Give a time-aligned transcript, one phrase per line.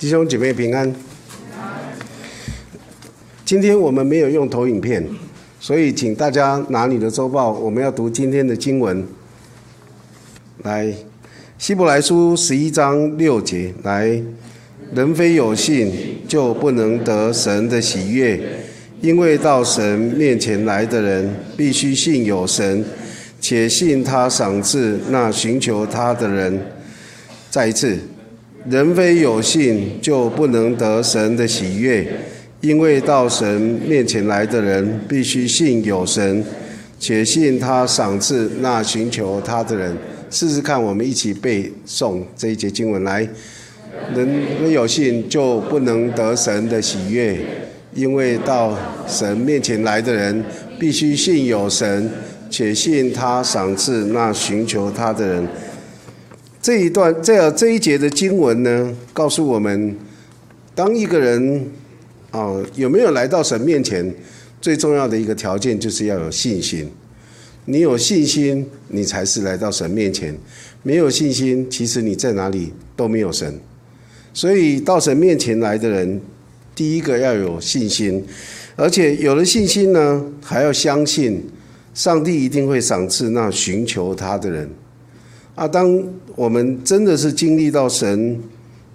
[0.00, 0.90] 弟兄姐妹平安。
[3.44, 5.06] 今天我们没有用投影片，
[5.60, 9.06] 所以请大家拿你的周报，我们要读今天的经文。
[10.62, 10.90] 来，
[11.58, 14.18] 希伯来书十一章六节，来，
[14.94, 15.92] 人非有信
[16.26, 18.40] 就不能得神的喜悦，
[19.02, 22.82] 因为到神面前来的人必须信有神，
[23.38, 26.58] 且信他赏赐那寻求他的人。
[27.50, 27.98] 再一次。
[28.68, 32.06] 人非有信，就不能得神的喜悦，
[32.60, 33.46] 因为到神
[33.88, 36.44] 面前来的人，必须信有神，
[36.98, 39.96] 且信他赏赐那寻求他的人。
[40.30, 43.26] 试试看，我们一起背诵这一节经文来。
[44.14, 44.28] 人
[44.62, 47.38] 非有信，就不能得神的喜悦，
[47.94, 48.76] 因为到
[49.08, 50.44] 神面前来的人，
[50.78, 52.10] 必须信有神，
[52.50, 55.48] 且信他赏赐那寻求他的人。
[56.62, 59.96] 这一段这这一节的经文呢，告诉我们，
[60.74, 61.66] 当一个人
[62.30, 64.14] 啊有没有来到神面前，
[64.60, 66.86] 最重要的一个条件就是要有信心。
[67.64, 70.34] 你有信心，你才是来到神面前；
[70.82, 73.58] 没有信心，其实你在哪里都没有神。
[74.34, 76.20] 所以到神面前来的人，
[76.74, 78.22] 第一个要有信心，
[78.76, 81.42] 而且有了信心呢，还要相信
[81.94, 84.68] 上帝一定会赏赐那寻求他的人。
[85.60, 86.02] 啊，当
[86.36, 88.40] 我们真的是经历到神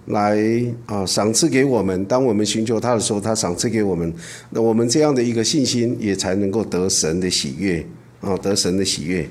[0.06, 0.36] 来
[0.84, 4.12] 啊赏赐给我们，当我们寻求他的时候，他赏赐给我们，
[4.50, 7.86] 那我们这样的一个信心也才能够得神的喜悦
[8.20, 9.24] 啊，得神的喜悦。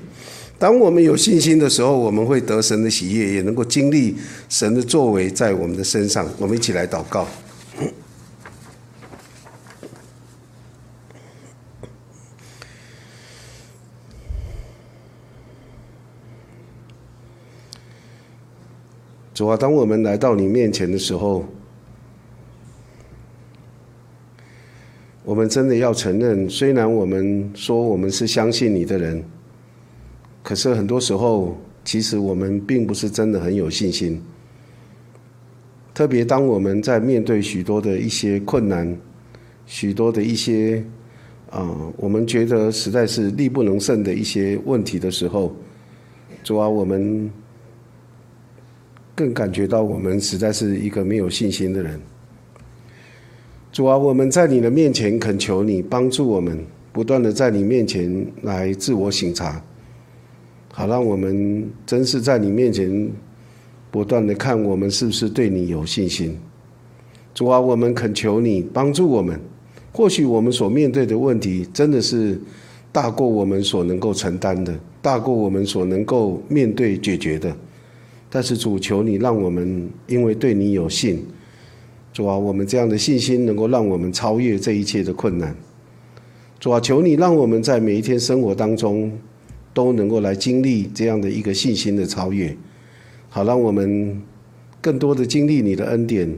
[0.58, 4.14] 当我们有信心的时候，我们会得神的喜悦，也能够经历
[4.48, 6.26] 神的作为在我们的身上。
[6.38, 7.28] 我们一起来祷告。
[19.36, 21.44] 主啊，当我们来到你面前的时候，
[25.26, 29.22] 我们真的要承认，虽然我们说我们是相信你的人，
[30.42, 31.54] 可是很多时候，
[31.84, 34.18] 其实我们并不是真的很有信心。
[35.92, 38.96] 特别当我们在面对许多的一些困难、
[39.66, 40.82] 许多的一些
[41.50, 45.54] 啊，我们觉得实在是力不能胜的一些问题的时候，
[46.42, 47.30] 主啊，我们。
[49.16, 51.98] 更感觉到我们实在是一个没有信心的人。
[53.72, 56.62] 主啊，我们在你的面前恳求你帮助我们，
[56.92, 59.62] 不断的在你面前来自我省察，
[60.70, 63.10] 好让我们真是在你面前
[63.90, 66.38] 不断的看我们是不是对你有信心。
[67.34, 69.40] 主啊，我们恳求你帮助我们，
[69.92, 72.38] 或许我们所面对的问题真的是
[72.92, 77.54] 大过我们所能够承担的，大过我们所能够面对解决的。
[78.28, 81.24] 但是主求你让我们因为对你有信，
[82.12, 85.56] 主啊，我们这样的信心能够让我们超越这一切的困难。
[86.58, 89.12] 主啊，求你让我们在每一天生活当中
[89.72, 92.56] 都能够来经历这样的一个信心的超越，
[93.28, 94.20] 好让我们
[94.80, 96.34] 更多的经历你的恩典、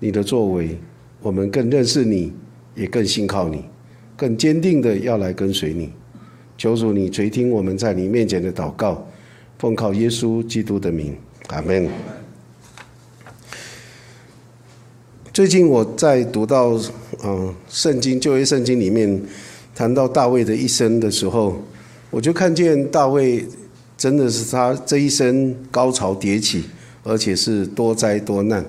[0.00, 0.76] 你的作为，
[1.20, 2.32] 我们更认识你，
[2.74, 3.64] 也更信靠你，
[4.16, 5.90] 更坚定的要来跟随你。
[6.58, 9.06] 求主你垂听我们在你面前的祷告。
[9.62, 11.88] 奉靠耶稣基督的名，阿门。
[15.32, 16.76] 最近我在读到
[17.22, 19.22] 嗯圣经旧约圣经里面
[19.72, 21.62] 谈到大卫的一生的时候，
[22.10, 23.46] 我就看见大卫
[23.96, 26.64] 真的是他这一生高潮迭起，
[27.04, 28.66] 而且是多灾多难。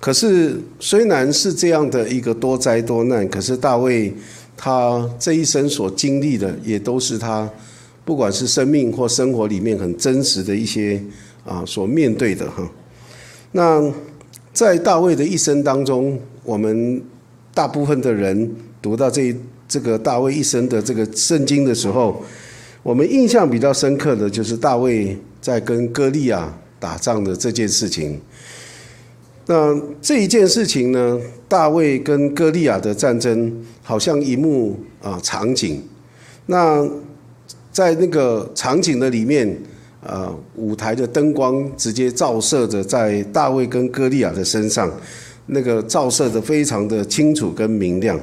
[0.00, 4.12] 可是虽然是这样的一个多灾多难，可是大卫
[4.56, 7.48] 他这一生所经历的也都是他。
[8.04, 11.02] 不管是生命或生活里面很真实的一些
[11.42, 12.70] 啊，所面对的哈。
[13.52, 13.82] 那
[14.52, 17.02] 在大卫的一生当中，我们
[17.54, 19.34] 大部分的人读到这
[19.66, 22.22] 这个大卫一生的这个圣经的时候，
[22.82, 28.20] 我们印象比较深刻的就是大卫在跟歌利亚打仗的这件事情。
[29.46, 31.18] 那这一件事情呢，
[31.48, 35.82] 大卫跟歌利亚的战争好像一幕啊场景，
[36.44, 36.86] 那。
[37.74, 39.52] 在那个场景的里面，
[40.00, 44.88] 呃，舞台的灯光直接照射着在大卫跟歌利亚的身上，
[45.46, 48.16] 那个照射的非常的清楚跟明亮。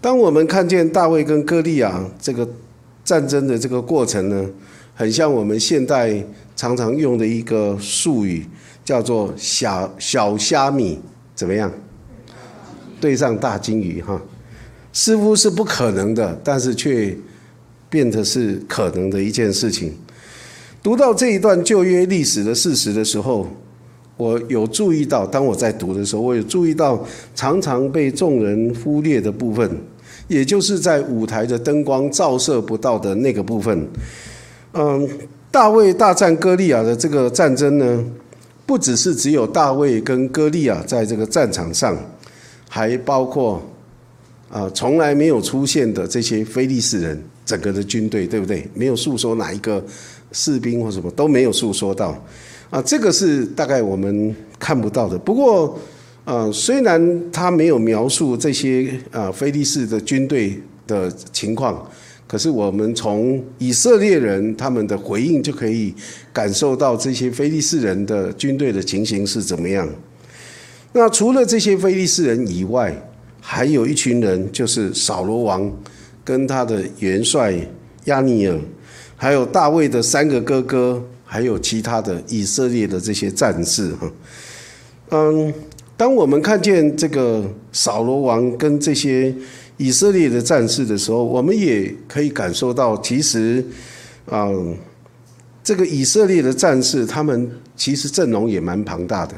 [0.00, 2.48] 当我们看见大卫跟歌利亚这个
[3.04, 4.48] 战争的这个过程呢，
[4.94, 6.24] 很像我们现代
[6.56, 8.46] 常常用的一个术语，
[8.82, 10.98] 叫做“小小虾米”
[11.36, 11.70] 怎么样？
[12.98, 14.18] 对上大金鱼哈，
[14.90, 17.14] 似乎是不可能的，但是却。
[17.88, 19.92] 变得是可能的一件事情。
[20.82, 23.46] 读到这一段旧约历史的事实的时候，
[24.16, 27.04] 我有注意到，当我在读的时候，我有注意到
[27.34, 29.70] 常常被众人忽略的部分，
[30.28, 33.86] 也就是在舞台的灯光照射不到的那个部分。
[34.74, 35.08] 嗯，
[35.50, 38.04] 大卫大战歌利亚的这个战争呢，
[38.64, 41.96] 不只是只有大卫跟歌利亚在这个战场上，
[42.68, 43.62] 还包括
[44.48, 48.68] 啊从来没有出现的这些非利士人整个的军队，对不对？
[48.74, 49.82] 没有诉说哪一个
[50.32, 52.22] 士兵或什么都没有诉说到，
[52.68, 55.16] 啊，这个是大概我们看不到的。
[55.16, 55.80] 不过，
[56.26, 61.90] 呃，虽然他没有描述这些啊非利士的军队的情况。
[62.26, 65.94] 可是我们从以色列人他们的回应就可以
[66.30, 69.88] 感受到这些非利士人的军队的情形是怎么样。
[70.92, 72.94] 那除了这些非利士人以外，
[73.40, 75.72] 还有一群人，就是扫罗王
[76.28, 77.54] 跟他的元帅
[78.04, 78.58] 亚尼尔，
[79.16, 84.12] 还有大卫的三个哥哥，还有其他的以色列的这些战士哈。
[85.12, 85.54] 嗯，
[85.96, 87.42] 当我们看见这个
[87.72, 89.34] 扫罗王跟这些。
[89.80, 93.64] 以色列的战士的时候，我们也可以感受到，其实，
[94.26, 94.48] 啊，
[95.62, 99.36] 这个以色列的战士，他们其实阵容也蛮庞大的，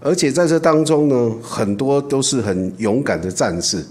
[0.00, 3.84] 而且在这当中呢，很多都是很勇敢的战士，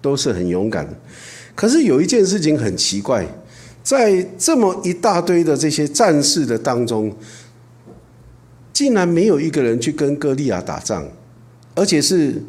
[0.00, 0.88] 都是很勇敢。
[1.58, 3.26] 可是有一件事情很奇怪，
[3.82, 7.12] 在这么一大堆的这些战士的当中，
[8.72, 11.04] 竟然没有一个人去跟歌利亚打仗，
[11.74, 12.40] 而且是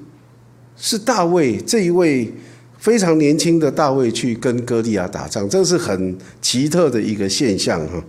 [0.77, 2.31] 是大卫这一位。
[2.77, 8.01] 非常年轻的大卫去跟歌利亚打仗，这是很奇特的一个现象哈。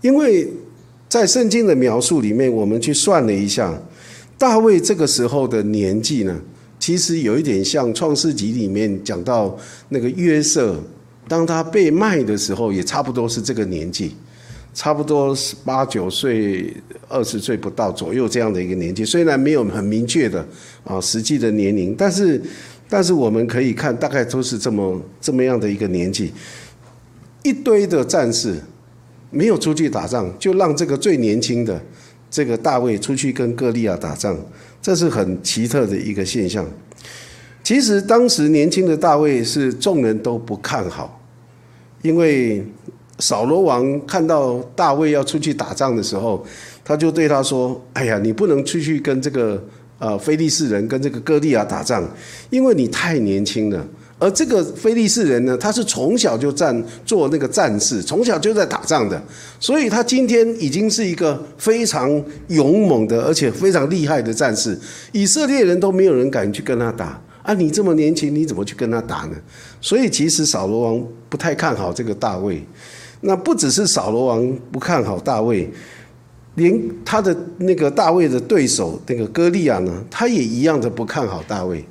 [0.00, 0.48] 因为
[1.08, 3.72] 在圣经的描述里面，我们去算了一下，
[4.36, 6.36] 大卫这个时候的年纪呢，
[6.84, 9.58] 其实有一点像创世纪里面讲到
[9.88, 10.78] 那个约瑟，
[11.26, 14.14] 当他被卖的时候，也差不多是这个年纪，
[14.74, 16.70] 差不多十八九岁、
[17.08, 19.02] 二十岁不到左右这样的一个年纪。
[19.02, 20.46] 虽然没有很明确的
[20.84, 22.38] 啊实际的年龄，但是。
[22.86, 26.30] 但是我们可以看，大概都是这么这么样的一个年纪，
[27.42, 28.60] 一堆的战士
[29.30, 31.82] 没有出去打仗，就让这个最年轻的
[32.30, 34.38] 这个大卫出去跟歌利亚打仗，
[34.84, 36.62] 这是很奇特的一个现象。
[37.62, 41.18] 其实当时年轻的大卫是众人都不看好，
[42.02, 42.62] 因为
[43.18, 46.44] 扫罗王看到大卫要出去打仗的时候，
[46.84, 49.64] 他就对他说：“哎呀，你不能出去跟这个。”
[50.00, 52.06] 呃，菲利士人跟这个哥利亚打仗，
[52.50, 53.88] 因为你太年轻了。
[54.24, 59.22] 而这个菲利士人呢，他是从小就战做那个战士，从小就在打仗的，
[59.60, 62.10] 所以他今天已经是一个非常
[62.48, 64.78] 勇猛的，而且非常厉害的战士。
[65.12, 67.52] 以色列人都没有人敢去跟他打啊！
[67.52, 69.36] 你这么年轻，你怎么去跟他打呢？
[69.78, 72.64] 所以其实扫罗王不太看好这个大卫。
[73.20, 75.70] 那不只是扫罗王不看好大卫。
[76.54, 81.84] 连他的那个大卫的对手那个歌利亚呢，他也一样的不看好大卫。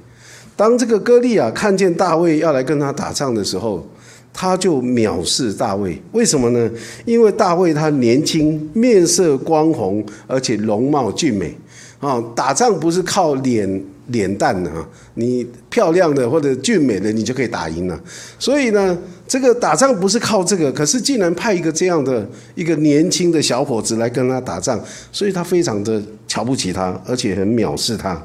[0.55, 3.85] 当这个歌利亚看见大卫要来跟他打仗的时候，
[4.31, 6.01] 他就藐视大卫。
[6.11, 6.69] 为什么呢？
[7.05, 11.55] 因为大卫他年轻，面色光红，而且容貌俊美。
[11.99, 13.83] 啊，打仗不是靠脸。
[14.07, 17.97] 脸蛋的啊，你漂亮的或者俊美的，你就可以打赢了。
[18.37, 24.77] 所以呢，这个打仗不是靠这个，可是竟然派一个这样的一个年轻的小伙子来跟他打仗，
[25.09, 28.21] 所以他非常的瞧不起他，而且很藐视他。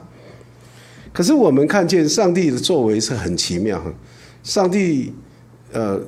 [1.19, 3.93] 可是我们看见上帝的作为是很奇妙哈，
[4.45, 5.13] 上帝
[5.73, 6.01] 呃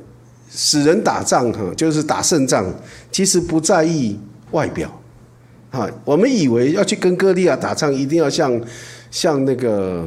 [0.49, 2.65] 使人打仗哈，就是打胜仗，
[3.11, 4.17] 其实不在意
[4.53, 4.89] 外表。
[5.73, 8.61] 哈，我们以为要去跟歌利亚打仗，一定要像。
[9.11, 10.07] 像那个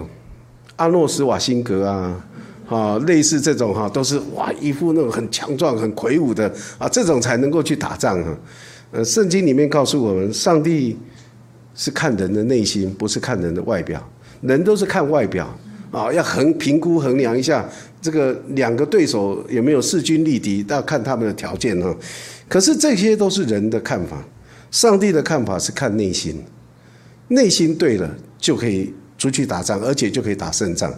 [0.78, 2.26] 阿诺斯瓦辛格啊，
[2.70, 8.38] 啊，类似这种哈，都是哇，一副那种很强壮、很魁梧的啊，这种才能够去打仗啊。
[8.92, 10.98] 呃，圣经里面告诉我们，上帝
[11.76, 14.02] 是看人的内心，不是看人的外表。
[14.44, 15.48] 人都是看外表
[15.92, 17.68] 啊，要衡评估衡量一下
[18.02, 21.96] 这个两个对手有没有势均力敌，要看他们的条件哈。
[22.48, 24.24] 可是这些都是人的看法，
[24.70, 26.44] 上帝的看法是看内心，
[27.30, 28.16] 内心对了。
[28.44, 30.94] 就可以出去打仗，而且就可以打胜仗。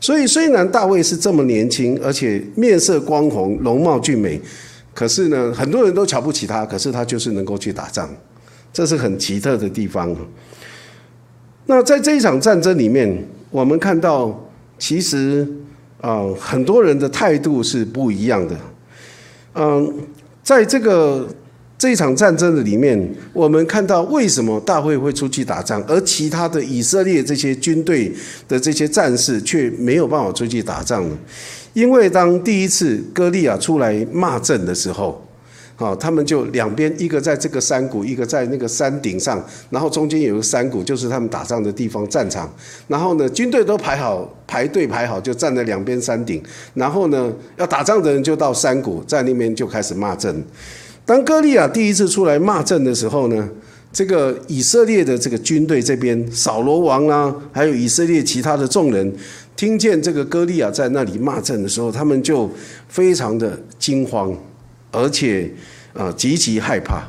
[0.00, 4.40] 所以，虽然大卫是这么年轻，而且面色光红、容貌俊美，
[4.94, 6.64] 可是呢，很多人都瞧不起他。
[6.64, 8.08] 可是他就是能够去打仗，
[8.72, 10.16] 这是很奇特的地方。
[11.66, 15.46] 那在这一场战争里面，我们看到，其实
[16.00, 18.56] 啊，很多人的态度是不一样的。
[19.54, 19.92] 嗯，
[20.42, 21.28] 在这个。
[21.78, 28.10] 这一场战争的里面，我们看到为什么大卫会出去打仗，而其他的以色列这些军队
[28.48, 31.14] 的这些战士却没有办法出去打仗呢？
[31.74, 35.22] 因为当第一次歌利亚出来骂阵的时候，
[35.78, 42.50] 好，他们就两边一个在这个山谷，一个在那个山顶上，然后中间有个山谷，就是他们打仗的地方战场。
[42.88, 46.42] 然后呢，军队都排好排队排好，就站在两边山顶。
[46.72, 50.42] 然后呢，要打仗的人就到山谷，在那边就开始骂阵。
[51.04, 53.46] 当歌利亚第一次出来骂阵的时候呢，
[53.92, 59.14] 这个以色列的这个军队这边，扫罗王啦，还有以色列其他的众人，
[59.54, 62.50] 听见这个歌利亚在那里骂阵的时候，他们就
[62.88, 64.34] 非常的惊慌。
[64.90, 65.50] 而且，
[65.92, 67.02] 啊，极其害怕，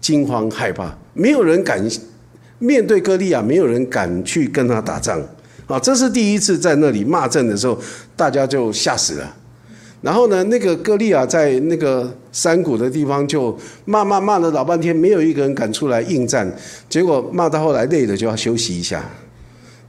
[0.00, 1.82] 惊慌害怕，没有人敢
[2.58, 5.20] 面对歌利亚，没有人敢去跟他打仗，
[5.66, 7.78] 啊，这是第一次在那里骂阵的时候，
[8.16, 9.36] 大家就吓死了。
[10.00, 16.48] 然后呢，那个歌利亚在那个山谷的地方就骂骂骂了老半天，没有一个人敢出来应战，
[16.88, 19.04] 结果骂到后来累了就要休息一下，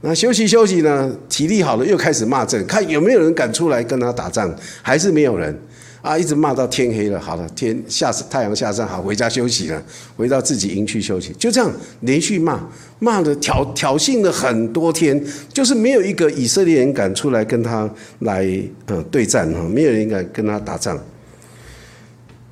[0.00, 4.52] 那休息休息呢，体力好了又开始骂阵，看有没有人敢出来跟他打仗，
[4.82, 5.56] 还是没有人。
[6.02, 7.20] 啊，一直骂到天黑了。
[7.20, 9.82] 好了，天下太阳下山，好回家休息了，
[10.16, 11.30] 回到自己营区休息。
[11.38, 12.58] 就这样连续骂，
[12.98, 17.88] 骂的挑挑衅了很多天，就是没有一个以色列人敢出来跟他
[18.20, 18.46] 来
[18.86, 20.98] 呃对战哈，没有人敢跟他打仗。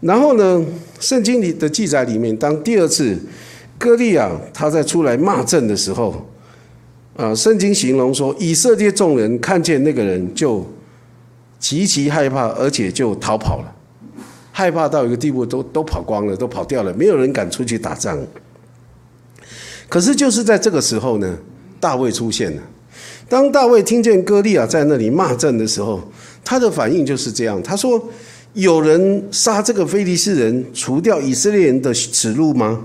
[0.00, 0.62] 然后呢，
[1.00, 3.18] 圣经里的记载里面，当第二次
[3.78, 6.28] 歌利亚他在出来骂阵的时候，
[7.16, 10.66] 啊，圣经形容说，以色列众人看见那个人就。
[11.58, 13.74] 极其害怕，而且就逃跑了，
[14.52, 18.16] 害怕到一个地步，都都跑光了，都跑掉了，没有人敢出去打仗。
[19.88, 21.36] 可是就是在这个时候呢，
[21.80, 22.62] 大卫出现了。
[23.28, 26.00] 当大卫听见歌利亚在那里骂阵的时候，
[26.44, 28.02] 他的反应就是这样：他说
[28.54, 32.80] ：“有人杀这个非利士人，除掉以色列人的耻辱吗？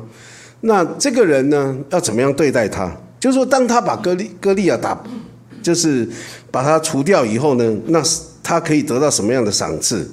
[0.61, 2.91] 那这个人呢，要怎么样对待他？
[3.19, 5.01] 就是说，当他把歌利歌利亚打，
[5.61, 6.09] 就是
[6.49, 8.01] 把他除掉以后呢，那。”
[8.43, 10.05] 他可以得到什么样的赏赐？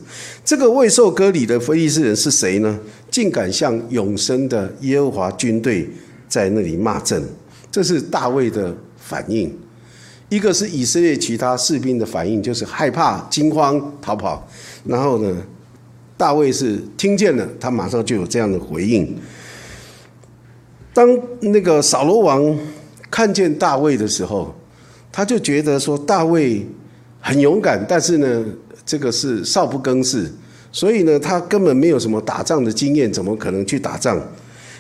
[0.45, 2.79] 这个未受割礼的非利士人是谁呢？
[3.11, 5.91] 竟敢向永生的耶和华军队
[6.29, 7.21] 在那里骂阵，
[7.73, 9.53] 这是大卫的反应。
[10.29, 14.49] 一个是以色列其他士兵的反应，就是害怕、惊慌、逃跑。
[14.85, 15.37] 然后呢，
[16.17, 19.13] 大卫是听见了，他马上就有这样的回应。
[20.95, 22.57] 当那个扫罗王
[23.11, 24.55] 看见大卫的时候，
[25.11, 26.65] 他就觉得说大卫。
[27.21, 28.45] 很勇敢，但是呢，
[28.85, 30.33] 这个是少不更事，
[30.73, 34.21] 所以呢，他根本没有什么打仗的经验，怎么可能去打仗？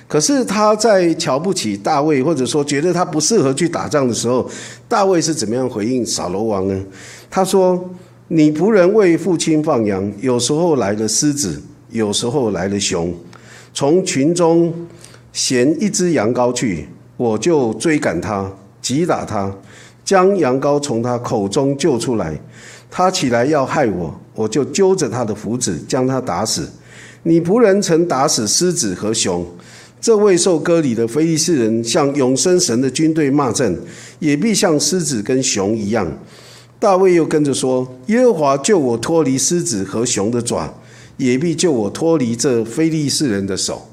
[0.09, 4.50] 可是他在瞧不起大卫，或者说觉得他不适合去打仗的时候，
[4.88, 6.82] 大卫是怎么样回应扫罗王呢？
[7.30, 7.88] 他说
[8.26, 13.14] ：“你仆人为父亲放羊，有时候来了狮子，有时候来了熊，
[13.73, 14.75] 从群中
[15.32, 18.50] 衔一只羊羔去，我就追赶他，
[18.82, 19.54] 击打他。”
[20.04, 22.40] 将羊羔从他口中救出来，
[22.90, 26.69] 他起来要害我，我就揪着他的胡子将他打死。
[27.23, 29.47] 你仆人曾打死狮子和熊，
[30.00, 33.78] 这位受割礼的非利士人向永生神的军队骂阵，
[34.19, 36.11] 也必像狮子跟熊一样。
[36.78, 40.73] 大卫又跟着说：耶和华救我脱离狮子和熊的爪，
[41.19, 43.89] 也必救我脱离这非利士人的手。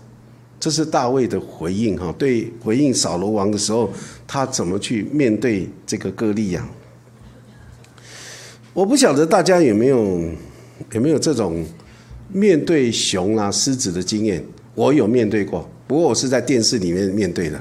[0.67, 3.89] 这是大卫的回应哈，对回应扫罗王的时候，
[4.27, 6.67] 他怎么去面对这个歌利亚？
[8.73, 10.21] 我不晓得大家有没有
[10.91, 11.65] 有没有这种
[12.33, 14.43] 面对熊啊、狮子的经验？
[14.75, 17.57] 我有面对过，不过我是在电视里面面对的。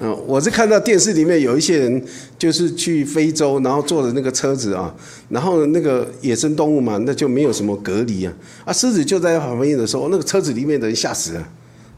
[0.00, 2.02] 嗯， 我是看到电视里面有一些人，
[2.38, 4.94] 就是去非洲，然后坐的那个车子啊，
[5.28, 8.32] 然后那个野生动物嘛，那就没有什么隔离啊，
[8.64, 11.48] 啊，狮子就在旁边的时候，那个车子里面的人吓死了，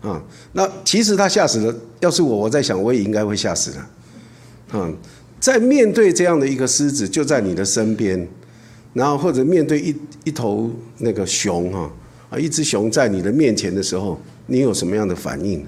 [0.03, 4.91] 啊，那其实他吓死了，要是我，我在想，我也应该会吓死了，啊，
[5.39, 8.27] 在面对这样的一个狮子就在你的身边，
[8.95, 11.91] 然后或者面对一一头那个熊哈，
[12.31, 15.65] 啊，一只熊在你的面前的时候，你有什么样的反应？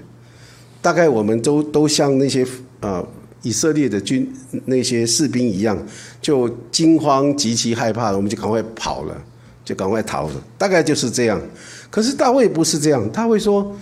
[0.81, 2.45] 大概我们都都像那些
[2.81, 3.07] 呃
[3.43, 4.29] 以色列的军
[4.65, 5.77] 那些士兵一样，
[6.21, 9.15] 就惊慌极其害怕，我们就赶快跑了，
[9.63, 10.43] 就赶快逃了。
[10.57, 11.39] 大概就是这样。
[11.89, 13.73] 可是大卫不是这样，他会说，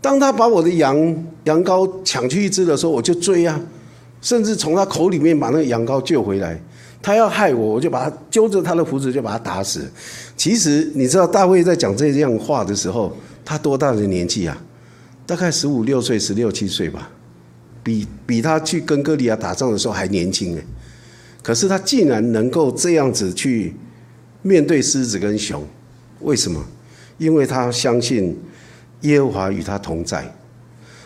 [0.00, 0.96] 当他把我的羊
[1.44, 3.60] 羊羔抢去一只的时候，我就追啊，
[4.20, 6.60] 甚至从他口里面把那个羊羔救回来。
[7.02, 9.90] 他要害我，我就把他揪着他的胡子就把他打死。
[10.36, 14.62] 其实你知道大卫在讲这样话的时候，他多大的年纪啊？
[15.26, 17.10] 大概十五六岁、十六七岁吧，
[17.82, 20.62] 比比他去跟哥利亚打仗的时候还年轻哎。
[21.42, 23.74] 可是他竟然能够这样子去
[24.42, 25.66] 面对狮子跟熊，
[26.20, 26.62] 为什么？
[27.16, 28.36] 因为他相信
[29.02, 30.24] 耶和华与他同在，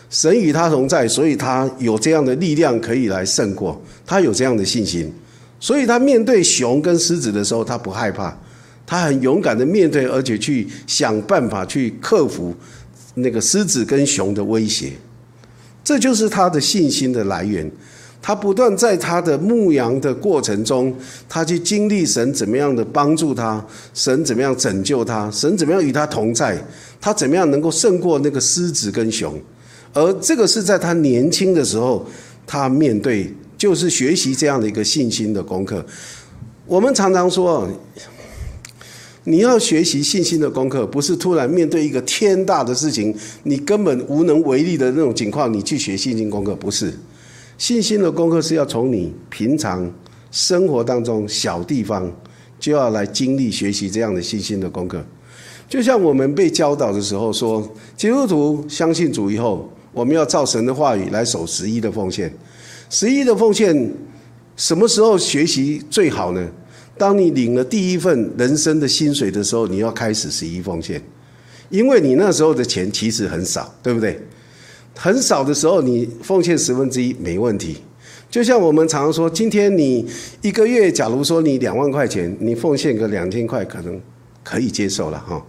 [0.09, 3.81] 神与他同在，所以他有这样的力量可以来胜过。
[4.05, 5.11] 他有这样的信心，
[5.59, 8.37] 所以他面对熊跟狮子的时候，他不害怕，
[8.85, 12.53] 他很勇敢的面对，而且去想办法去克服
[13.15, 14.91] 那个狮子跟熊的威胁。
[15.83, 17.71] 这就是他的信心的来源。
[18.21, 20.91] 他不断在他的牧羊的过程中，
[21.29, 26.59] 他去经历神怎么样的帮助他，神怎么样拯救他，神怎么样与他同在，
[27.05, 29.39] 他怎么样能够胜过那个狮子跟熊。
[29.93, 32.03] 而这个是在他年轻的时候，
[32.47, 35.85] 他面对就是学习这样的一个信心的功课。
[36.65, 37.69] 我们常常说，
[39.25, 46.91] 你要学习信心的功课，不是突然面对一个天大的事情，你根本无能为力的那种情况，你去学信心功课，不是。
[47.59, 49.87] 信心的功课是要从你平常
[50.31, 52.11] 生活当中小地方
[52.59, 55.05] 就要来经历学习这样的信心的功课。
[55.67, 57.67] 就像我们被教导的时候说，
[57.97, 62.31] 基督徒相信主以后，我们要照神的话语来守十一的奉献。
[62.89, 63.91] 十一的奉献
[64.55, 66.47] 什么时候学习最好呢？
[66.97, 71.01] 当你领了第一份人生的薪水的时候，你要开始十一奉献，
[71.69, 74.17] 因为你那时候的钱其实很少，对不对？
[74.95, 77.77] 很少的时候，你奉献十分之一没问题。
[78.29, 80.05] 就像我们常常说，今天你
[80.41, 83.99] 一个月，假如说你两万块钱，你奉献个两千块，可能
[84.43, 85.45] 可以接受了哈，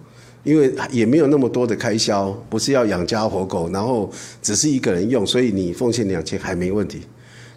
[0.46, 4.08] 因为也没有那么多的开销，不是要养家活口，然后
[4.40, 7.00] 只是一个人用，所以你奉献两千还没问题。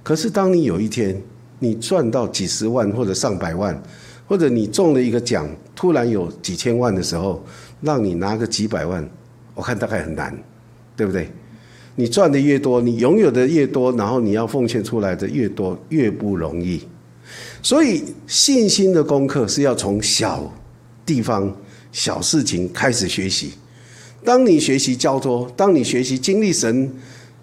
[0.02, 1.16] 可是当你有一天
[1.60, 3.80] 你赚到几十万或者上百万，
[4.28, 7.46] 或者你中了一个奖，突然有几千万的时候，
[7.82, 9.08] 让你拿个几百万，
[9.54, 10.36] 我看大概很难，
[10.98, 11.30] 对不对？
[11.96, 16.82] 你赚的越多，你拥有的越多，然后你要奉献出来的越多，越不容易。
[17.62, 20.52] 所以信心的功课是要从小
[21.06, 21.56] 地方、
[21.92, 23.52] 小事情开始学习。
[24.24, 26.92] 当你学习交托，当你学习经历神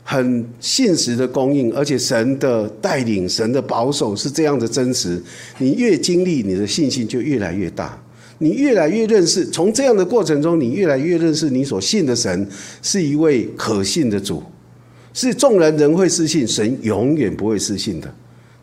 [0.02, 5.20] 很现实的供应，而且神的带领、神的保守是这样的真实，
[5.58, 8.00] 你越经历，你的信心就越来越大。
[8.38, 12.46] 你越来越认识，从这样的过程中，你越来越认识你所信的神
[12.82, 14.42] 是一位可信的主，
[15.14, 18.14] 是众人人会失信，神永远不会失信的。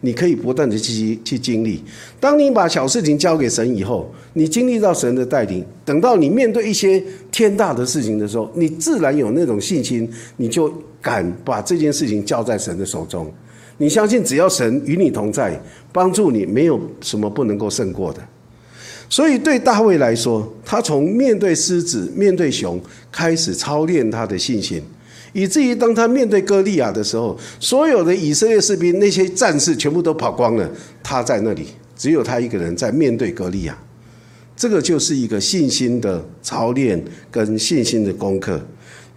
[0.06, 1.82] 你可以不断的去去经历。
[2.20, 13.32] 当你把小事情交给神以后，你经历到神的带领，等到你面对一些天大的事情的时候，你自然有那种信心，你就敢把这件事情交在神的手中。
[13.78, 15.58] 你相信，只要神与你同在，
[15.94, 18.20] 帮助你，没有什么不能够胜过的。
[19.10, 22.80] 所以，对大卫来说，他从面对狮子、面对熊
[23.12, 24.82] 开始操练他的信心，
[25.34, 30.72] 以至于当他面对歌利亚的时候，所有的以色列士兵那些战士全部都跑光了，
[31.04, 31.68] 他在那里，
[31.98, 33.78] 只有他一个人在面对歌利亚。
[34.56, 38.66] 这个就是一个信心的操练跟信心的功课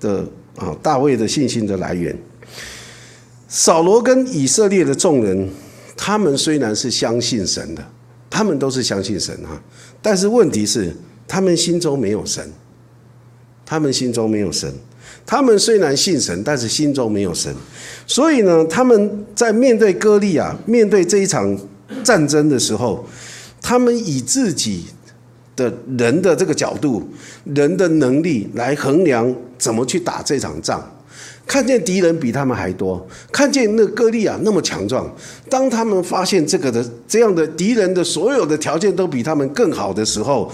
[0.01, 0.27] 的
[0.57, 2.17] 啊，大卫的信心的来源。
[3.47, 5.49] 扫罗跟以色列的众人，
[5.97, 7.87] 他们虽然是相信神的。
[8.29, 9.59] 他们都是相信神哈，
[10.03, 10.95] 但是问题是，
[11.27, 12.47] 他们心中没有神。
[13.65, 14.71] 他们心中没有神，
[15.27, 17.53] 他们虽然信神，但是心中没有神。
[18.07, 21.59] 所以呢，他们在面对歌利亚、面对这一场
[22.05, 23.05] 战争的时候，
[23.61, 24.85] 他们以自己
[25.57, 27.03] 的人的这个角度、
[27.45, 30.93] 人的能力来衡量怎么去打这场仗。
[31.47, 35.09] 看见敌人比他们还多，看见那歌利亚那么强壮。
[35.49, 40.53] 当他们发现这个的这样的敌人的所有的条件都比他们更好的时候，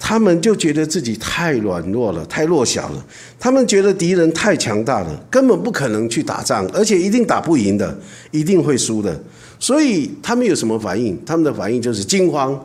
[0.00, 3.06] 他们就觉得自己太软弱了，太弱小了。
[3.38, 7.96] 他们觉得敌人太强大了，根本不可能去打仗，而且一定打不赢的，
[8.32, 9.22] 一定会输的。
[9.58, 11.16] 所以他们有什么反应？
[11.24, 12.58] 他们的反应就是惊慌、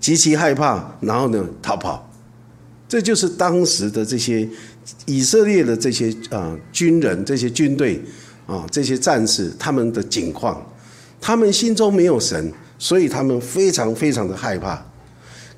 [0.00, 2.10] 极其害怕，然后呢逃跑。
[2.88, 4.46] 这就是当时的这些。
[5.06, 8.02] 以色列的这些啊军人、这些军队
[8.48, 10.60] 啊、这些战士，他们的境况，
[11.20, 14.84] 他们心中没有神，所以他们非常非常的害怕。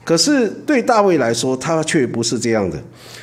[0.04, 2.78] 可是对大卫来说，他却不是这样的。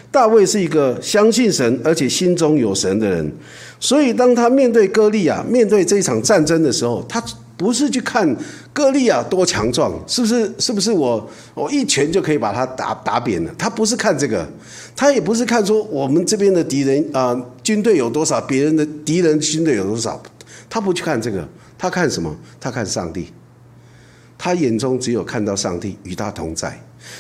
[0.10, 3.32] 大卫是一个相信神，而且心中有神的人，
[3.80, 7.24] 所以当他面对歌利亚、面对这场战争的时候，他。
[7.58, 8.28] 不是去看
[8.74, 10.52] 歌利亚多强壮，是不是？
[10.58, 13.54] 是不是我我一拳就可以把他打打扁了？
[13.56, 14.44] 他不是看这个，
[14.96, 20.20] 他也不是看说我们这边的敌人啊军队有多少，别人的敌人军队有多少，
[20.68, 22.36] 他不去看这个，他看什么？
[22.60, 23.28] 他看上帝，
[24.44, 26.76] 他眼中只有看到上帝与他同在，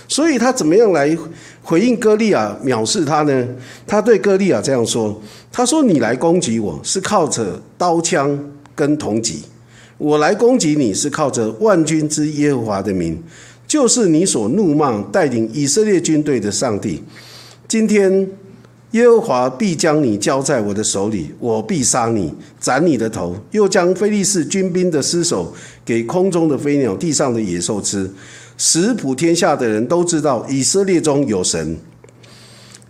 [0.07, 1.15] 所以他怎么样来
[1.62, 3.47] 回应哥利亚藐视他呢？
[3.86, 5.21] 他对哥利亚这样说
[5.53, 9.43] ：“他说你来攻击我是靠着刀枪跟铜戟。”
[9.99, 13.21] 我来攻击你是靠着万军之耶和华的名，
[13.67, 17.03] 就是你所怒骂带领以色列军队的上帝。
[17.67, 18.27] 今天
[18.91, 25.54] 耶和华必将你交在我的手里，我必杀你，斩你的头，又将非利士军兵的尸首
[25.86, 28.12] 给空中的飞鸟、地上的野兽吃，
[28.58, 31.77] 使普天下的人都知道以色列中有神，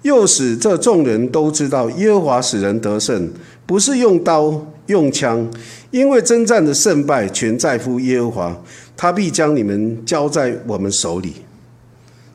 [0.02, 3.30] 又使这众人都知道耶和华使人得胜，
[3.68, 5.48] 不是用刀用枪，
[5.92, 8.62] 因为征战的胜败全在乎耶和华，
[8.98, 11.34] 他必将你们交在我们手里。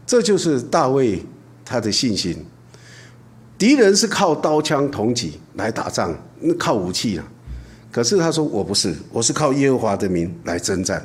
[0.06, 1.20] 这就是大卫
[1.64, 2.36] 他的信心。
[3.58, 7.24] 敌人是靠刀枪铜戟来打仗，那靠武器啊。
[7.90, 11.02] 可是他说我不是，我是靠耶和华的名来征战。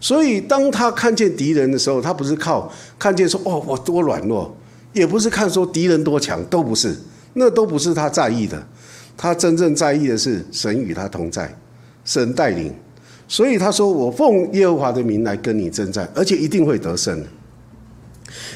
[0.00, 4.56] 所以当他看见敌人的时候，他不是靠看见说哦我多软弱，
[4.92, 6.96] 也不是看说敌人多强，都不是，
[7.34, 8.60] 那都不是他在意的。
[9.16, 11.54] 他真正在意的是神与他同在，
[12.04, 12.74] 神带领。
[13.28, 17.22] 所以他说我奉耶和华的名来跟你征战，而且一定会得胜。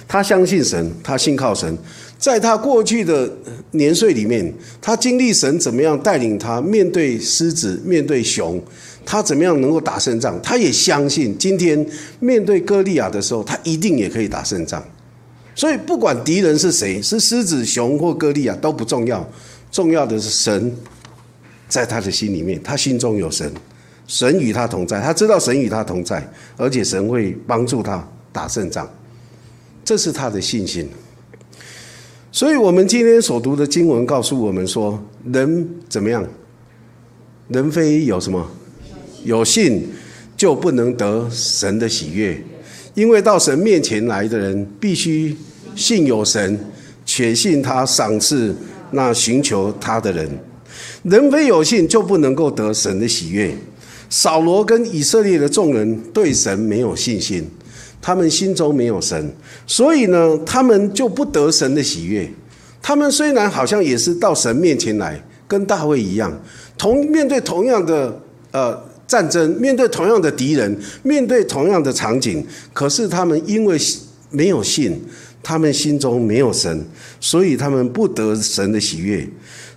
[0.07, 1.77] 他相信神，他信靠神。
[2.19, 3.31] 在他过去的
[3.73, 8.63] 年岁里面，他经历神怎么样带领他面对狮子、面对熊，
[9.05, 10.41] 他怎么样能够打胜仗？
[10.43, 11.87] 他也相信今天
[12.21, 14.83] 面对哥利亚的时候，他一定也可以打胜仗。
[15.55, 19.29] 所以不管敌人是谁，是狮子、熊或哥利亚都不重要，
[19.71, 20.75] 重要的是神
[21.69, 23.53] 在他的心里面，他心中有神，
[24.07, 28.89] 神与他同在，他知道神与他同在，而且神会帮助他打胜仗，
[29.85, 30.89] 这是他的信心。
[32.33, 35.01] 所以，我们今天所读的经文告诉我们说，
[35.33, 36.27] 人怎么样？
[37.49, 38.45] 人非有什么？
[39.23, 39.87] 有信，
[40.37, 42.43] 就不能得神的喜悦。
[42.95, 45.37] 因为到神面前来的人，必须
[45.77, 46.59] 信有神，
[47.05, 48.55] 且信他赏赐
[48.93, 50.29] 那寻求他的人。
[51.03, 53.55] 人非有信，就不能够得神的喜悦。
[54.11, 57.49] 扫罗跟以色列的众人对神没有信心。
[58.07, 59.33] 他们心中没有神，
[59.67, 62.31] 所以呢，他们就不得神的喜悦。
[62.83, 66.31] 他们虽然好像也是到神面前来，跟大卫一样，
[66.77, 73.79] 同面对同样的呃战争，面对同样的敌人，面对同样的场景，可是他们因为
[74.29, 75.01] 没有信，
[75.43, 76.85] 他们心中没有神，
[77.19, 79.27] 所以他们不得神的喜悦。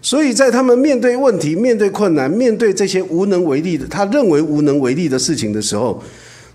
[0.01, 6.03] 所以在他们面对问题、面对困难、面对这些无能为力的，他认为无能为力的事情的时候。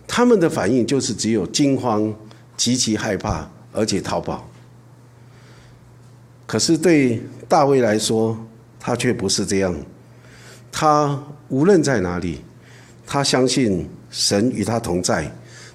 [0.07, 2.15] 他们的反应就是只有惊慌、
[2.57, 4.47] 极其害怕，而且逃跑。
[6.47, 8.37] 可是对大卫来说，
[8.79, 9.75] 他却不是这样。
[10.71, 12.41] 他无论在哪里，
[13.07, 15.31] 他相信神与他同在，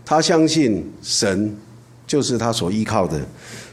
[0.05, 1.57] 他相信神
[2.05, 3.19] 就是他所依靠的，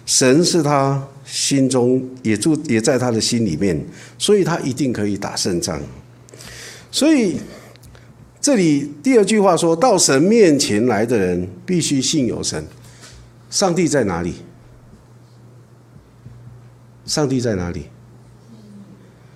[0.07, 3.79] 神是他心中也住也在他的心里面，
[4.17, 5.79] 所以他一定可以打胜仗。
[6.91, 7.39] 所以。
[8.45, 12.63] 这里第二句话说到神面前来的人必须信有神，
[13.49, 14.35] 上帝在哪里？
[17.07, 17.87] 上帝在哪里？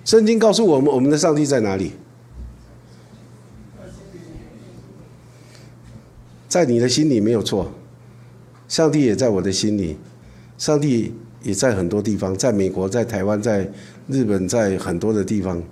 [0.04, 1.92] 圣经告诉我们，我们的上帝在哪里？
[6.46, 7.72] 在你的心里没有错，
[8.68, 9.96] 上帝也在我的心里，
[10.58, 13.72] 上帝也在很多地方，在美国，在台湾，在
[14.06, 15.62] 日本，在很多的地方，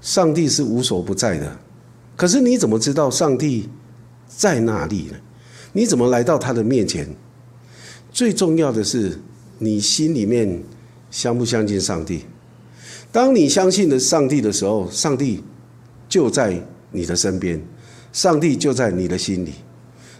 [0.00, 1.56] 上帝是无所不在的。
[2.16, 3.68] 可是你怎么知道上帝
[4.26, 5.16] 在哪里呢？
[5.72, 7.06] 你怎么来到他的面前？
[8.10, 9.20] 最重要的是
[9.58, 10.62] 你心里面
[11.10, 12.22] 相不相信上帝？
[13.12, 15.42] 当你相信了上帝的时候，上帝
[16.08, 16.58] 就在
[16.92, 17.62] 你的身边，
[18.12, 19.52] 上帝就在你的心里。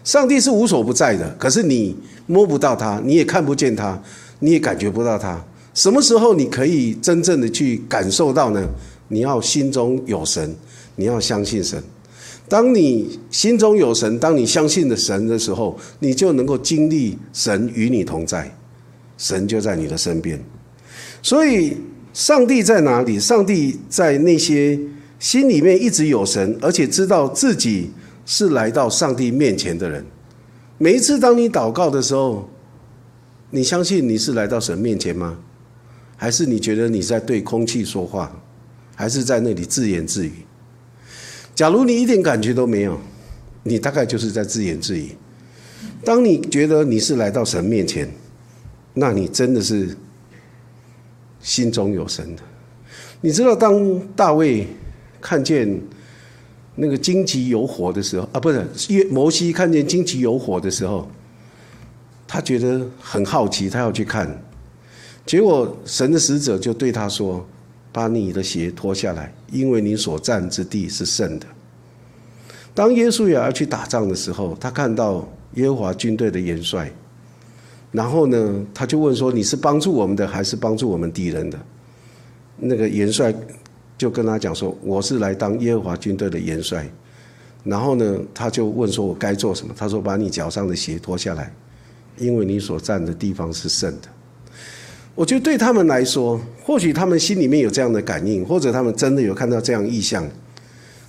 [0.03, 3.99] 上帝是无所不在的，可是你摸不到他，你也看不见他，
[4.39, 5.43] 你也感觉不到他。
[5.73, 8.67] 什么时候你可以真正的去感受到呢？
[9.09, 10.55] 你要心中有神。
[10.97, 11.81] 你要相信神，
[12.49, 18.53] 当你心中有神，当你相信的神的时候，你就能够经历神与你同在，
[19.17, 20.43] 神就在你的身边。
[21.21, 21.77] 所以，
[22.13, 23.19] 上帝在哪里？
[23.19, 24.79] 上帝在那些
[25.19, 27.91] 心里面一直有神，而且知道自己
[28.25, 30.03] 是来到上帝面前的人。
[30.79, 32.49] 每一次当你祷告的时候，
[33.51, 35.37] 你相信你是来到神面前吗？
[36.15, 38.31] 还是你觉得你在对空气说话？
[38.95, 40.31] 还是在那里自言自语？
[41.57, 42.95] 假如你一点感觉都没有，
[43.63, 45.09] 你大概就是在自言自语。
[46.05, 48.07] 当你觉得你是来到神面前，
[48.93, 49.97] 那你真的是
[51.41, 52.43] 心中有神的。
[53.21, 54.67] 你知道，当大卫
[55.19, 55.81] 看见
[56.75, 58.63] 那个荆棘有火的时候，啊，不是
[59.09, 61.09] 摩西看见荆棘有火的时候，
[62.27, 64.43] 他觉得很好奇，他要去看。
[65.25, 67.43] 结果神的使者就对他说。
[67.97, 71.47] 把你的鞋脱下来，因为你所站之地是圣的。
[72.75, 76.91] 当耶稣也要去打仗的时候，他看到耶和华军队的元帅，
[77.91, 81.57] 然后呢，他就问说：“你是帮助我们的，还是帮助我们敌人的？”
[82.57, 83.33] 那个元帅
[83.97, 86.87] 就跟他讲说：“我是来当耶和华军队的元帅。”
[87.65, 91.51] 然后呢，他就问说：“我该做什么？”他说：“把你脚上的鞋脱下来，
[92.19, 94.07] 因为你所站的地方是圣的。”
[95.17, 100.23] 我觉得对他们来说，或许他们心里面有这样的感应，或者他们真的有看到这样意象。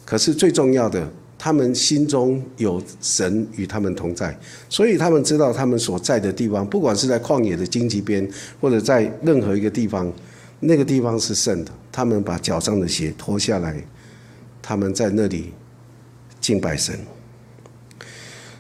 [0.07, 1.07] 可是最重要的，
[1.39, 4.35] 他们心中有神与他们同在，
[4.71, 8.27] 所以他们知道他们所在的地方，不管是在旷野的荆棘边，
[8.63, 10.11] 或者在任何一个地方，
[10.61, 11.71] 那个地方是圣的。
[11.93, 13.77] 他们把脚上的鞋脱下来，
[14.63, 15.53] 他们在那里
[16.41, 16.99] 敬拜神。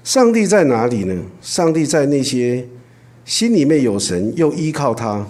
[0.05, 1.19] 上帝在哪里呢？
[1.41, 2.67] 上帝在那些
[3.25, 5.27] 心里面有神又依靠他。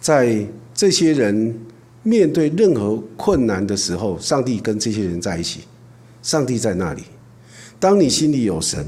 [0.00, 1.54] 在这些人
[2.02, 5.60] 面对任何困难的时候，上帝跟这些人在一起。
[6.22, 7.02] 上帝在那里。
[7.78, 8.84] 当你心里有神，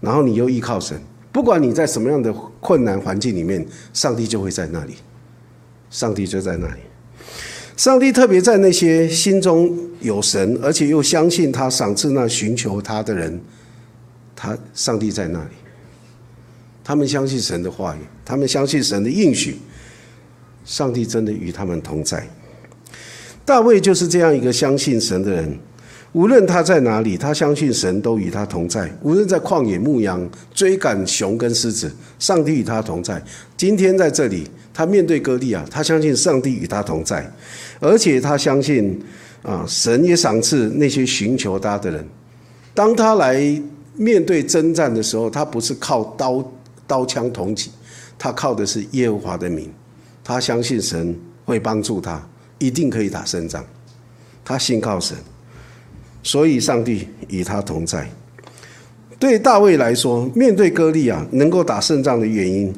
[0.00, 0.98] 然后你又依靠神，
[1.30, 4.94] 不管你在什么样的困难环境里面，上帝就会在那里。
[5.90, 6.80] 上帝就在那里。
[7.76, 13.40] 上帝特别在那些心中有神，而且又相信他赏赐那寻求他的人，
[14.36, 15.50] 他上帝在那里。
[16.84, 19.56] 他们相信神的话语，他们相信神的应许。
[20.64, 22.26] 上帝真的与他们同在。
[23.44, 25.58] 大卫就是这样一个相信神的人，
[26.12, 28.88] 无论他在哪里，他相信神都与他同在。
[29.02, 33.20] 无论在旷野牧羊、追赶熊跟狮子，上帝与他同在。
[33.56, 37.28] 今天在这里，他面对歌利亚，他相信上帝与他同在，
[37.80, 39.00] 而且他相信
[39.42, 42.06] 啊，神也赏赐那些寻求他的人。
[42.74, 43.60] 当他来
[43.96, 46.52] 面对征战的时候，他不是靠刀
[46.86, 47.70] 刀枪铜戟，
[48.16, 49.68] 他靠的是耶和华的名。
[50.24, 52.24] 他相信神会帮助他，
[52.58, 53.64] 一定可以打胜仗。
[54.44, 55.16] 他信靠神，
[56.22, 58.08] 所以上帝与他同在。
[59.18, 62.74] 对大卫来说，面对歌利亚能够打胜仗的原因，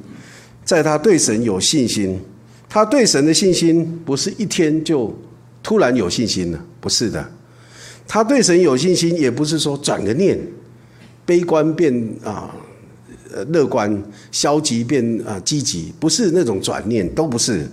[0.65, 2.21] 在他对神有信心。
[2.69, 5.17] 他对神的信心不是一天就
[5.63, 7.25] 突然有信心了，不是的。
[8.07, 10.39] 他对神有信心，也不是说转个念，
[11.25, 12.55] 悲观变啊。
[13.51, 17.67] 乐观、消极变啊积极，不是那种转念，都不是。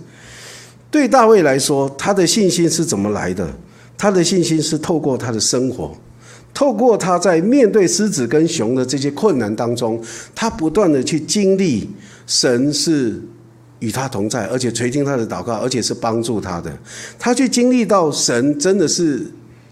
[0.90, 3.48] 对大卫来说，他的信心是怎么来的？
[3.96, 5.96] 他的信心是透过他的生活，
[6.52, 10.02] 透过他在面对狮子跟熊的这些困难当中，
[10.34, 11.88] 他不断的去经历
[12.26, 13.22] 神是
[13.78, 16.76] 与他同在，而且垂听他的祷告，而且是帮助他的。
[17.18, 19.26] 他去经历到神真的是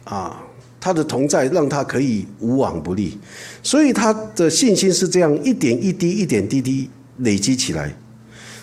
[0.05, 0.43] 啊。
[0.83, 3.19] 他的同在让他可以无往不利，
[3.63, 7.95] 所以他的信心是这样一点一滴、一点滴滴累积起来。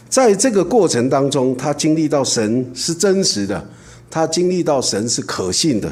[0.09, 3.69] 在这个过程当中，他经历到神是真实的，
[4.09, 5.91] 他经历到神是可信的，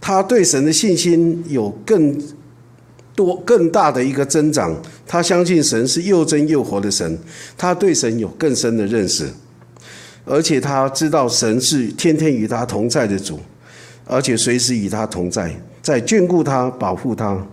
[0.00, 2.16] 他对神的信心有更
[3.14, 4.74] 多、更大的一个增长。
[5.06, 7.18] 他相信神是又真又活的神，
[7.56, 9.26] 他对神有更深的认识，
[10.24, 13.40] 而且他知道神是天天与他同在的主。
[14.08, 17.44] 而且随时与他同在，在眷顾他、保护他。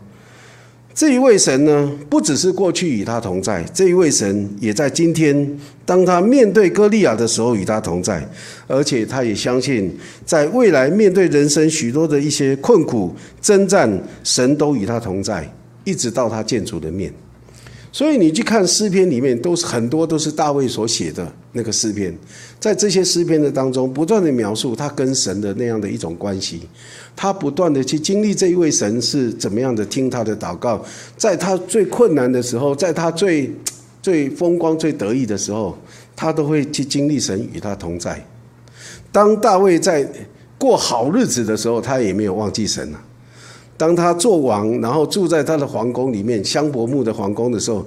[0.95, 8.23] 这一位神呢，不只是过去与他同在，这一位神也在今天，当他面对歌利亚的时候与他同在，
[8.67, 9.91] 而且他也相信，
[10.23, 13.91] 在未来面对人生许多的一些困苦征战，
[14.23, 15.51] 神都与他同在，
[15.83, 17.11] 一直到他见主的面。
[17.93, 22.11] 所以你去看诗篇里面，都是很多都是大卫所写的那个诗篇，
[22.59, 26.61] 在这些诗篇的当中，不断的描述他跟神的那样的一种关系，
[27.15, 30.83] 他不断的去经历这一位神是怎么样的听他的祷告，
[31.15, 33.53] 在他最困难的时候，在他最
[34.01, 35.77] 最风光、最得意的时候，
[36.15, 38.19] 他都会去经历神与他同在。
[39.11, 40.03] 当大卫在
[40.57, 42.99] 过好日子的时候，他也没有忘记神啊。
[43.75, 47.85] 当他做王，然后住在他的皇宫里面香柏木的皇宫的时候，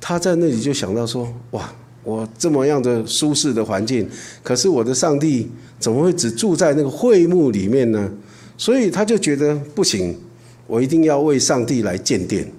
[0.00, 1.72] 他在那里就想到说：“哇，
[2.02, 4.08] 我这么样的舒适的环境，
[4.42, 8.10] 可是我的上帝怎么会只住在那个会幕里面呢？”
[8.58, 10.18] 所以他就觉得不行，
[10.66, 12.50] 我一定要为上帝来建殿。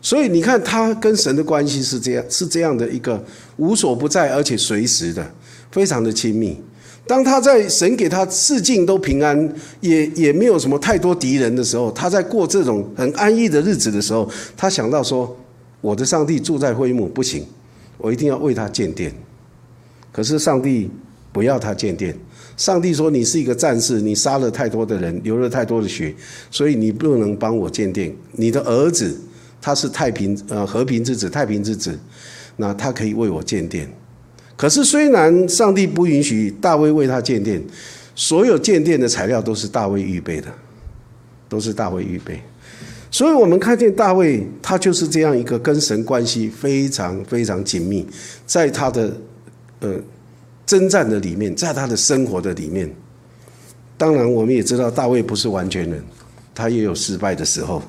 [0.00, 3.22] 所以你看，他跟神的关系是这样，是这样的一个
[3.56, 5.28] 无所不在，而且随时的，
[5.72, 6.56] 非常的亲密。
[7.10, 15.36] 当他在神给他四境都平安，也也没有什么太多敌人的时候，他在过这种很安逸的日子的时候，他想到说
[15.82, 17.44] ：“我的上帝住在灰幕，不行，
[17.98, 19.12] 我一定要为他建殿。”
[20.12, 20.88] 可是上帝
[21.32, 22.16] 不要他建殿。
[22.56, 26.14] 上帝说：“你是一个战士，你杀了太多的人，流了太多的血，
[26.48, 28.14] 所以你不能帮我建殿。
[28.34, 29.20] 你的儿子
[29.60, 31.98] 他是太平呃和平之子，太平之子，
[32.58, 33.90] 那他可以为我建殿。”
[34.60, 37.58] 可是，虽然上帝不允许大卫为他建殿，
[38.14, 40.48] 所有建殿的材料都是大卫预备的，
[41.48, 42.38] 都是大卫预备。
[43.10, 48.06] 所以我们看见大卫，他就是这样一个跟神关系非常非常紧密，
[48.44, 49.10] 在他的
[49.80, 49.94] 呃
[50.66, 52.94] 征战的里面，在他的生活的里面。
[53.96, 56.04] 当然，我们也知道大卫不是完全人，
[56.54, 57.82] 他也有失败的时候。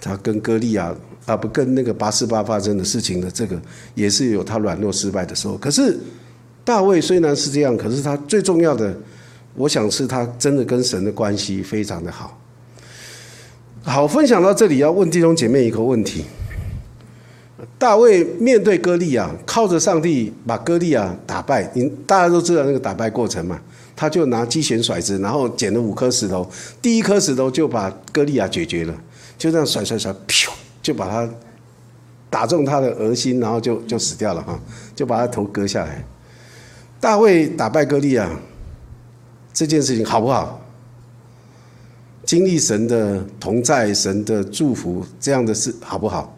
[0.00, 0.92] 他跟歌利亚
[1.26, 3.60] 啊，不跟那个八四八发生的事情的这个，
[3.94, 5.56] 也是有他软弱失败的时候。
[5.56, 5.98] 可是
[6.64, 8.94] 大卫虽然是这样，可是他最重要的，
[9.54, 12.38] 我想是他真的跟神的关系非常的好。
[13.82, 16.24] 好，分享到这里，要问弟兄姐妹一个问题：
[17.78, 21.70] 大卫面对歌利亚，靠着上帝把歌利亚打败。
[21.74, 23.60] 你大家都知道那个打败过程嘛？
[23.96, 26.50] 他就拿机弦甩子，然后捡了五颗石头，
[26.82, 28.94] 第一颗石头就把歌利亚解决了，
[29.38, 30.12] 就这样甩甩甩，
[30.84, 31.28] 就把他
[32.28, 34.60] 打中他的额心，然后就就死掉了哈，
[34.94, 36.04] 就把他头割下来。
[37.00, 38.30] 大卫打败歌利亚
[39.52, 40.60] 这件事情好不好？
[42.26, 46.36] 经历神的同在、神的祝福，这样的事好不好？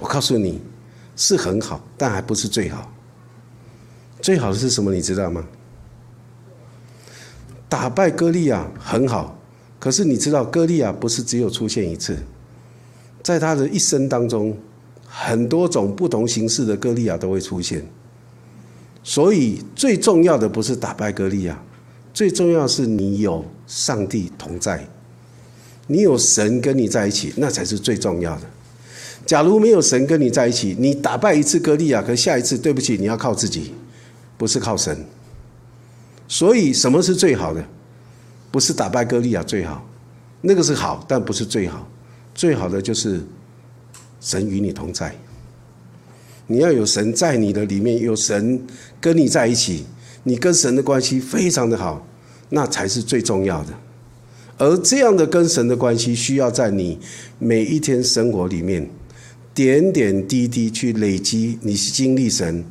[0.00, 0.60] 我告诉你，
[1.14, 2.90] 是很好，但还不是最好。
[4.20, 4.92] 最好的是什么？
[4.92, 5.44] 你知道吗？
[7.68, 9.38] 打败歌利亚很好，
[9.78, 12.16] 可是你知道，歌利亚不是只有出现一次，
[13.22, 14.56] 在他的一生当中，
[15.06, 17.84] 很多种不同形式的歌利亚都会出现。
[19.02, 21.62] 所以最重要的不是打败歌利亚。
[22.14, 24.84] 最重要是你有上帝同在，
[25.86, 28.42] 你有神跟你在一起，那才是最重要的。
[29.24, 33.72] 假如没有神跟你在一起，你打败一次歌利亚，可下一次对不起，你要靠自己，
[34.36, 35.04] 不是靠神。
[36.26, 37.64] 所以什么是最好的？
[38.50, 39.86] 不是打败歌利亚最好，
[40.40, 41.86] 那个是好，但不是最好。
[42.38, 43.20] 最好的就是
[44.20, 45.12] 神与你同在，
[46.46, 48.64] 你要有神在你的里面，有神
[49.00, 49.84] 跟你在一起。
[50.22, 52.06] 你跟神的关系非常的好，
[52.50, 53.72] 那才是最重要的。
[54.56, 57.00] 而这样的跟神的关系，需要在你
[57.40, 58.88] 每一天生活里面，
[59.52, 61.58] 点点滴滴去累积。
[61.62, 62.64] 你是经历神，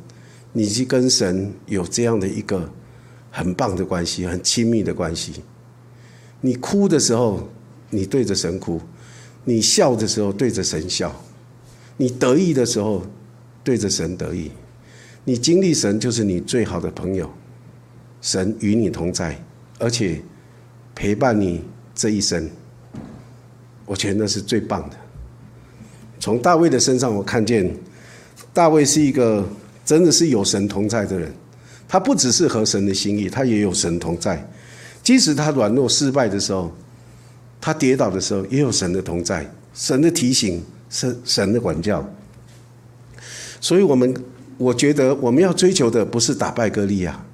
[0.54, 2.72] 你去跟神有这样的一个
[3.30, 5.42] 很棒的关系，很亲密的关系。
[6.40, 7.50] 你哭的时候，
[7.90, 8.78] 你对着神哭；
[9.48, 11.08] 你笑的时候，对着神笑；
[11.96, 13.02] 你得意的时候，
[13.64, 14.50] 对着神得意。
[15.24, 17.30] 你经历神，就是你最好的朋友。
[18.20, 19.42] 神与你同在，
[19.78, 20.20] 而且
[20.94, 22.46] 陪伴你这一生，
[23.86, 24.96] 我觉得那是最棒的。
[26.20, 27.74] 从大卫的身上，我看见
[28.52, 29.48] 大卫是一个
[29.82, 31.32] 真的是有神同在的人。
[31.88, 34.46] 他不只是合神的心意，他也有神同在。
[35.02, 36.70] 即使他软弱失败的时候，
[37.60, 42.08] 他跌倒的时候，也有神的同在，神的提醒，神神的管教。
[43.60, 44.14] 所以，我们
[44.56, 47.24] 我觉得我们要追求的不是打败歌利亚。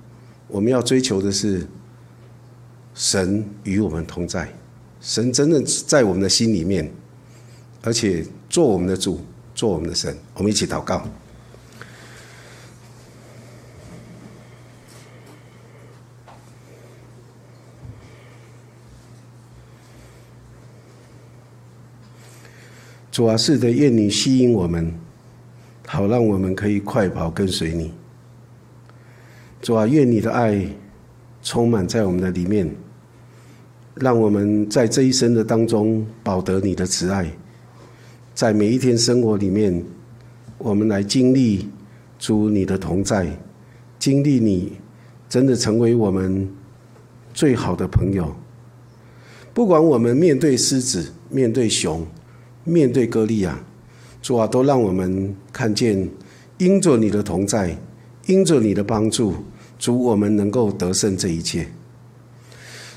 [0.49, 1.67] 我们要追求的是
[2.95, 4.49] 神与我们同在，
[5.01, 6.91] 神真的在我们的心里面，
[7.83, 9.21] 而且做我们的主，
[9.55, 10.17] 做我们的神。
[10.35, 11.07] 我们一起祷告。
[23.15, 24.93] 主啊，是的，愿你吸引我们，
[25.87, 27.93] 好让我们可以快跑跟随你。
[29.63, 30.67] 主啊，愿你的爱
[31.41, 32.69] 充满在我们的里面，
[33.95, 37.31] 让我们在这一生的当中保得你的慈爱，
[38.35, 39.85] 在每一天生活里面，
[40.59, 41.69] 我们来经历
[42.19, 43.29] 主你的同在，
[43.97, 44.73] 经历你
[45.29, 46.53] 真的成为我们
[47.33, 48.35] 最好的朋友。
[49.53, 52.05] 不管我们面对狮子、面对熊、
[52.65, 53.63] 面对歌利亚，
[54.23, 56.09] 主啊，都让我们看见
[56.59, 57.77] 因着你的同在，
[58.27, 59.35] 因着你的帮助。
[59.79, 61.69] 主，我们能够得胜这一切。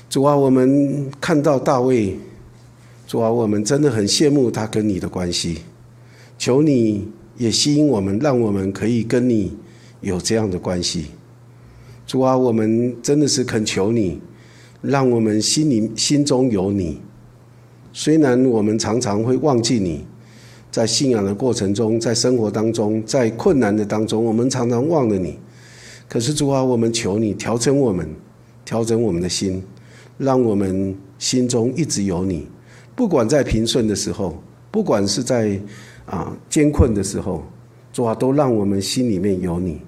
[0.08, 2.16] 主啊，我们看到大卫，
[3.06, 5.58] 主啊，我们真的很羡慕他跟你的关系。
[6.38, 9.54] 求你也吸引我们，让我们可以跟你
[10.00, 11.06] 有这样的关系。
[12.06, 14.18] 主啊，我们真的是恳求你，
[14.80, 17.00] 让我们心里心中有你。
[17.92, 20.04] 虽然我们常常会忘记你，
[20.70, 25.38] 在信仰的过程中，在生活当中，在困难的当中，我们常常忘了你。
[26.08, 28.08] 可是主啊，我们求你调整我们，
[28.64, 29.62] 调整我们的心，
[30.16, 32.46] 让我们心中一直有你。
[32.94, 35.58] 不管在平顺的时候，不管是在
[36.06, 37.42] 啊艰困的时候，
[37.92, 39.80] 主啊，都让我们心里面有你。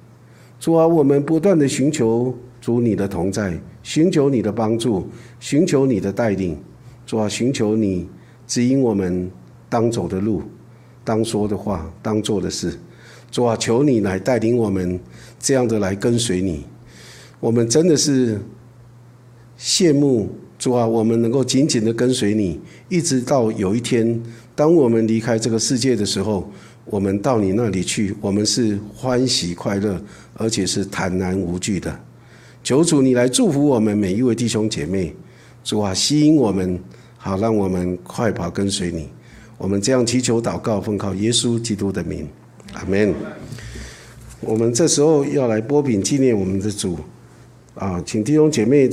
[0.58, 5.06] 主啊，我们不断的寻求主你的同在，寻求你的帮助，
[5.38, 6.56] 寻求你的带领。
[7.10, 8.08] 主啊，寻求你
[8.46, 9.28] 指引我们
[9.68, 10.44] 当走的路，
[11.02, 12.78] 当说的话，当做的事。
[13.32, 15.00] 主啊，求你来带领我们。
[15.40, 16.64] 这样的来跟随你，
[17.40, 18.40] 我们真的是
[19.58, 24.22] 羡慕主啊，我们能够紧紧的跟随你，一直到有一天，
[24.54, 26.48] 当我们离开这个世界的时候，
[26.84, 30.00] 我们到你那里去，我们是欢喜快乐，
[30.34, 31.98] 而且是坦然无惧的。
[32.62, 35.12] 求主你来祝福我们每一位弟兄姐妹，
[35.64, 36.78] 主啊，吸引我们，
[37.22, 39.08] 好让我们快跑跟随你。
[39.58, 42.26] 我们这样祈求祷告，奉靠耶稣基督的名，
[42.72, 43.14] 阿门。
[44.40, 46.98] 我们这时候要来波饼纪念我们的主，
[47.74, 48.88] 啊，请弟兄姐妹。